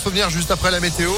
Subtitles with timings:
[0.00, 1.10] souvenirs juste après la météo.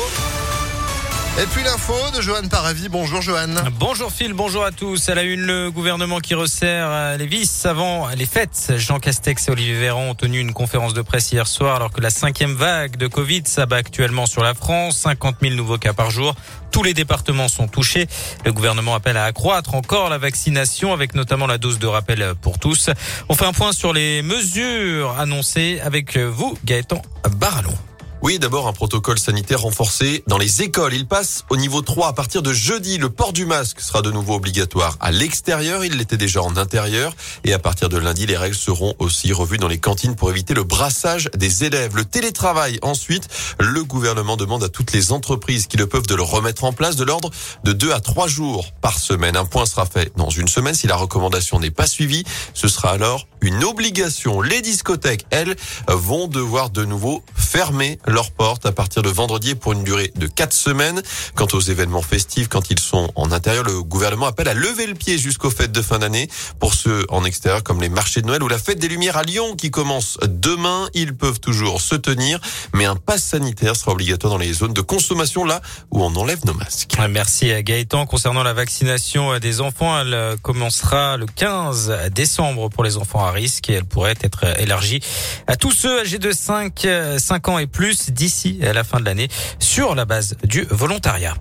[1.41, 2.89] Et puis l'info de Johan Paravi.
[2.89, 3.55] Bonjour Johan.
[3.79, 5.09] Bonjour Phil, bonjour à tous.
[5.09, 8.73] À la une, le gouvernement qui resserre euh, les vis avant les fêtes.
[8.77, 12.01] Jean Castex et Olivier Véran ont tenu une conférence de presse hier soir alors que
[12.01, 14.99] la cinquième vague de Covid s'abat actuellement sur la France.
[14.99, 16.35] 50 000 nouveaux cas par jour.
[16.73, 18.09] Tous les départements sont touchés.
[18.45, 22.59] Le gouvernement appelle à accroître encore la vaccination avec notamment la dose de rappel pour
[22.59, 22.91] tous.
[23.29, 27.01] On fait un point sur les mesures annoncées avec vous, Gaëtan
[27.37, 27.75] Barallon.
[28.23, 30.95] Oui, d'abord un protocole sanitaire renforcé dans les écoles.
[30.95, 32.97] Il passe au niveau 3 à partir de jeudi.
[32.97, 35.85] Le port du masque sera de nouveau obligatoire à l'extérieur.
[35.85, 37.17] Il l'était déjà en intérieur.
[37.43, 40.55] Et à partir de lundi, les règles seront aussi revues dans les cantines pour éviter
[40.55, 41.97] le brassage des élèves.
[41.97, 42.79] Le télétravail.
[42.83, 43.27] Ensuite,
[43.59, 46.95] le gouvernement demande à toutes les entreprises qui le peuvent de le remettre en place
[46.95, 47.31] de l'ordre
[47.65, 49.37] de 2 à 3 jours par semaine.
[49.37, 50.75] Un point sera fait dans une semaine.
[50.75, 52.23] Si la recommandation n'est pas suivie,
[52.55, 54.41] ce sera alors une obligation.
[54.41, 55.57] Les discothèques, elles,
[55.89, 60.27] vont devoir de nouveau fermer leurs portes à partir de vendredi pour une durée de
[60.27, 61.03] quatre semaines.
[61.35, 64.95] Quant aux événements festifs, quand ils sont en intérieur, le gouvernement appelle à lever le
[64.95, 66.29] pied jusqu'aux fêtes de fin d'année.
[66.61, 69.23] Pour ceux en extérieur, comme les marchés de Noël ou la fête des Lumières à
[69.23, 72.39] Lyon qui commence demain, ils peuvent toujours se tenir,
[72.75, 76.45] mais un pass sanitaire sera obligatoire dans les zones de consommation là où on enlève
[76.45, 76.97] nos masques.
[77.11, 78.07] Merci à Gaëtan.
[78.07, 83.71] Concernant la vaccination des enfants, elle commencera le 15 décembre pour les enfants à risque
[83.71, 85.01] et elle pourrait être élargie
[85.47, 86.87] à tous ceux âgés de 5,
[87.19, 91.35] 5 ans et plus d'ici à la fin de l'année sur la base du volontariat.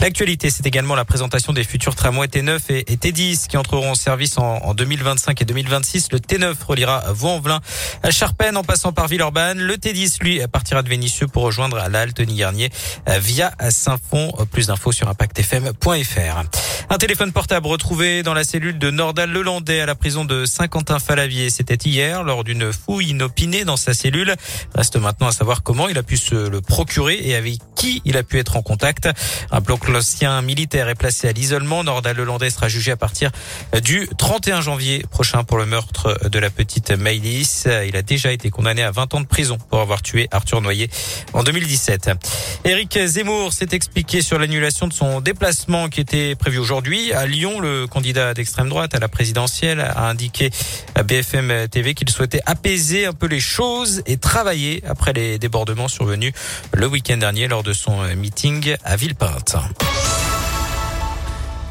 [0.00, 4.38] L'actualité, c'est également la présentation des futurs tramways T9 et, T10 qui entreront en service
[4.38, 6.12] en, 2025 et 2026.
[6.12, 7.60] Le T9 reliera Vaux-en-Velin
[8.04, 9.58] à Charpennes en passant par Villeurbanne.
[9.58, 12.70] Le T10, lui, partira de Vénissieux pour rejoindre la halte Garnier
[13.06, 14.32] via Saint-Fond.
[14.52, 16.44] Plus d'infos sur impactfm.fr.
[16.90, 21.50] Un téléphone portable retrouvé dans la cellule de Nordal-Lelandais à la prison de Saint-Quentin-Falavier.
[21.50, 24.36] C'était hier lors d'une fouille inopinée dans sa cellule.
[24.74, 28.16] Reste maintenant à savoir comment il a pu se le procurer et avec qui il
[28.16, 29.08] a pu être en contact.
[29.88, 31.84] L'ancien militaire est placé à l'isolement.
[31.84, 33.30] Nordal-Lelandais sera jugé à partir
[33.82, 37.64] du 31 janvier prochain pour le meurtre de la petite Maïlis.
[37.86, 40.90] Il a déjà été condamné à 20 ans de prison pour avoir tué Arthur Noyer
[41.32, 42.10] en 2017.
[42.64, 47.12] Éric Zemmour s'est expliqué sur l'annulation de son déplacement qui était prévu aujourd'hui.
[47.12, 50.50] À Lyon, le candidat d'extrême droite à la présidentielle a indiqué
[50.94, 55.88] à BFM TV qu'il souhaitait apaiser un peu les choses et travailler après les débordements
[55.88, 56.32] survenus
[56.72, 59.56] le week-end dernier lors de son meeting à Villepinte.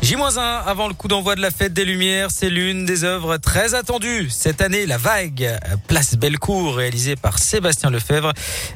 [0.07, 3.73] J-1 avant le coup d'envoi de la fête des Lumières, c'est l'une des œuvres très
[3.73, 4.29] attendues.
[4.29, 8.31] Cette année, La Vague, Place Bellecour, réalisée par Sébastien Lefebvre,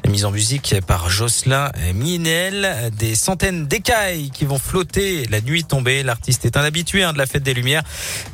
[0.06, 2.90] mise en musique par Jocelyn Minel.
[2.98, 6.02] Des centaines d'écailles qui vont flotter la nuit tombée.
[6.02, 7.84] L'artiste est un habitué hein, de la fête des Lumières.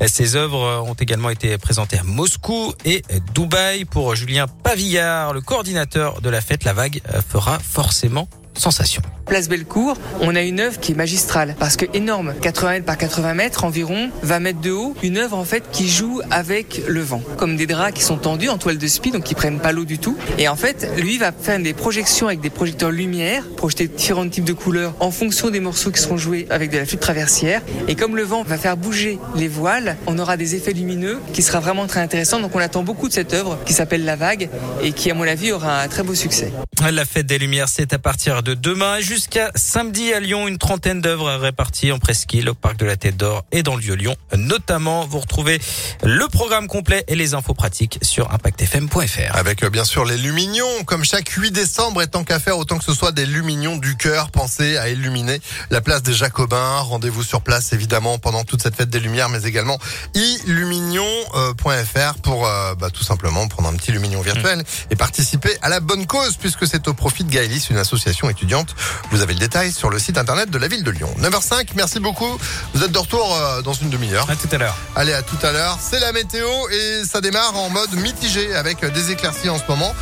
[0.04, 3.84] Ses œuvres ont également été présentées à Moscou et Dubaï.
[3.84, 9.02] Pour Julien Pavillard, le coordinateur de la fête, La Vague fera forcément sensation.
[9.28, 12.98] Place Bellecour, on a une œuvre qui est magistrale parce que énorme, 80 mètres par
[12.98, 17.00] 80 mètres environ, 20 mètres de haut, une œuvre en fait qui joue avec le
[17.00, 19.72] vent, comme des draps qui sont tendus en toile de spi, donc qui prennent pas
[19.72, 20.16] l'eau du tout.
[20.38, 24.44] Et en fait, lui va faire des projections avec des projecteurs lumière, projeter différents types
[24.44, 27.62] de couleurs en fonction des morceaux qui seront joués avec de la flûte traversière.
[27.86, 31.42] Et comme le vent va faire bouger les voiles, on aura des effets lumineux qui
[31.42, 32.40] sera vraiment très intéressant.
[32.40, 34.48] Donc on attend beaucoup de cette œuvre qui s'appelle La Vague
[34.82, 36.52] et qui, à mon avis, aura un très beau succès.
[36.90, 40.46] La fête des Lumières, c'est à partir de demain jusqu'à samedi à Lyon.
[40.46, 43.80] Une trentaine d'œuvres réparties en presqu'île au parc de la Tête d'Or et dans le
[43.80, 44.14] Vieux-Lyon.
[44.36, 45.60] Notamment, vous retrouvez
[46.04, 49.34] le programme complet et les infos pratiques sur impactfm.fr.
[49.34, 52.78] Avec euh, bien sûr les Lumignons, comme chaque 8 décembre, et tant qu'à faire, autant
[52.78, 55.40] que ce soit des Lumignons du cœur, pensez à illuminer
[55.70, 56.78] la place des Jacobins.
[56.78, 59.80] Rendez-vous sur place évidemment pendant toute cette fête des Lumières, mais également
[60.14, 64.62] illumignon.fr pour euh, bah, tout simplement prendre un petit Lumignon virtuel
[64.92, 68.76] et participer à la bonne cause puisque c'est au profit de Gaëlis, une association étudiante.
[69.10, 71.08] Vous avez le détail sur le site internet de la ville de Lyon.
[71.20, 72.38] 9h05, merci beaucoup.
[72.74, 74.28] Vous êtes de retour euh, dans une demi-heure.
[74.28, 74.76] À tout à l'heure.
[74.96, 75.78] Allez, à tout à l'heure.
[75.80, 79.94] C'est la météo et ça démarre en mode mitigé avec des éclaircies en ce moment.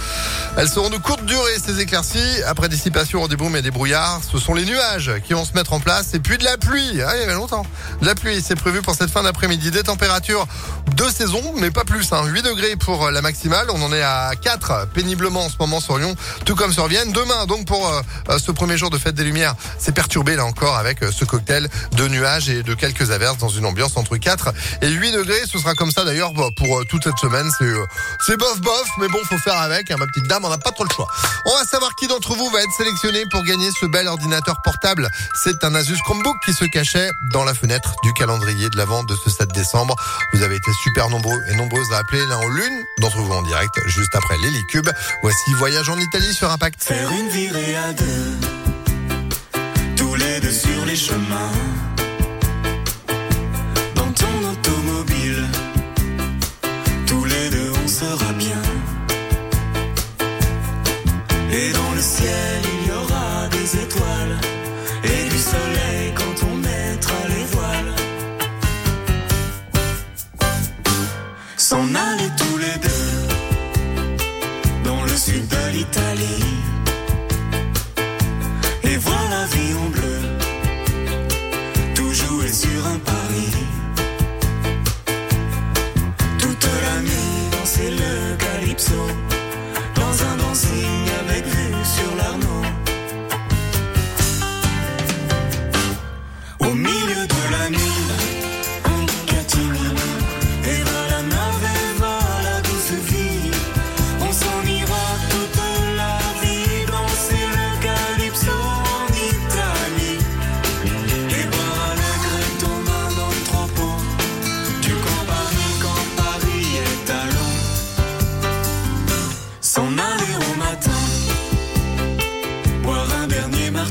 [0.56, 2.43] Elles seront de courte durée, ces éclaircies.
[2.47, 5.73] Après dissipation des brooms et des brouillards, ce sont les nuages qui vont se mettre
[5.73, 7.00] en place et puis de la pluie.
[7.00, 7.64] Ah, il y avait longtemps.
[8.00, 9.70] De la pluie, c'est prévu pour cette fin d'après-midi.
[9.70, 10.49] Des températures
[10.97, 12.12] de saison, mais pas plus.
[12.12, 12.25] Hein.
[12.25, 13.69] 8 degrés pour la maximale.
[13.70, 17.12] On en est à 4 péniblement en ce moment sur Lyon, tout comme sur Vienne.
[17.12, 20.44] Demain, donc pour euh, ce premier jour de de fête des Lumières s'est perturbé là
[20.44, 24.16] encore avec euh, ce cocktail de nuages et de quelques averses dans une ambiance entre
[24.16, 25.43] 4 et 8 degrés.
[25.50, 27.48] Ce sera comme ça d'ailleurs bah, pour euh, toute cette semaine.
[27.58, 27.84] C'est euh,
[28.26, 29.90] c'est bof bof, mais bon, faut faire avec.
[29.90, 31.06] Hein, ma petite dame, on n'a pas trop le choix.
[31.44, 35.08] On va savoir qui d'entre vous va être sélectionné pour gagner ce bel ordinateur portable.
[35.44, 39.08] C'est un Asus Chromebook qui se cachait dans la fenêtre du calendrier de la vente
[39.08, 39.94] de ce 7 décembre.
[40.32, 43.43] Vous avez été super nombreux et nombreuses à appeler l'un ou l'une d'entre vous en
[43.43, 44.88] direct juste après l'Hélicube.
[45.22, 46.82] Voici Voyage en Italie sur Impact.
[46.82, 48.36] Faire une virée à deux
[50.50, 51.95] sur les chemins.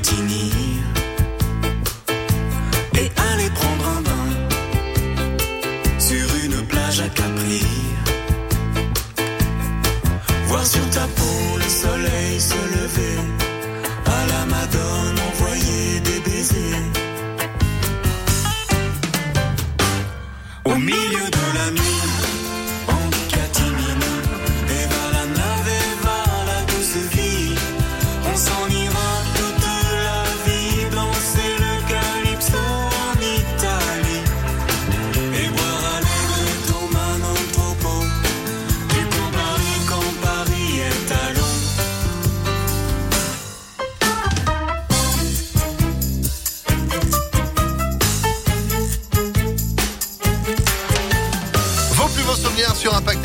[0.06, 0.65] Dernier martini.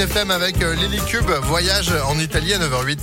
[0.00, 2.99] FM avec euh, l'Hélicube Voyage en Italie à 9h08.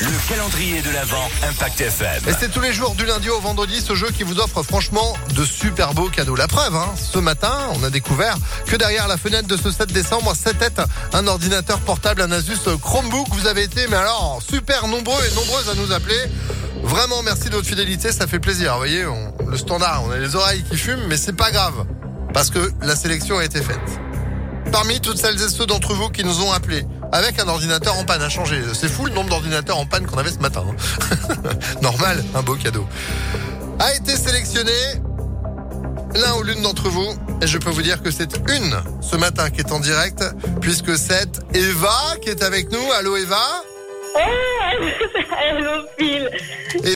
[0.00, 2.22] Le calendrier de l'Avent Impact FM.
[2.28, 5.16] Et c'est tous les jours du lundi au vendredi ce jeu qui vous offre franchement
[5.36, 6.34] de super beaux cadeaux.
[6.34, 9.92] La preuve, hein, ce matin, on a découvert que derrière la fenêtre de ce 7
[9.92, 10.72] décembre, c'était
[11.12, 13.28] un ordinateur portable, un Asus Chromebook.
[13.30, 16.18] Vous avez été, mais alors, super nombreux et nombreuses à nous appeler.
[16.82, 18.72] Vraiment, merci de votre fidélité, ça fait plaisir.
[18.72, 21.84] Vous voyez, on- le standard, on a les oreilles qui fument, mais c'est pas grave.
[22.34, 23.78] Parce que la sélection a été faite.
[24.72, 28.04] Parmi toutes celles et ceux d'entre vous qui nous ont appelés avec un ordinateur en
[28.04, 28.60] panne à changer.
[28.72, 30.64] C'est fou le nombre d'ordinateurs en panne qu'on avait ce matin.
[30.66, 31.36] hein.
[31.82, 32.86] Normal, un beau cadeau.
[33.78, 34.72] A été sélectionné
[36.14, 37.14] l'un ou l'une d'entre vous.
[37.42, 40.24] Et je peux vous dire que c'est une ce matin qui est en direct,
[40.60, 42.92] puisque c'est Eva qui est avec nous.
[42.98, 43.62] Allô Eva?
[45.42, 46.30] Hello Phil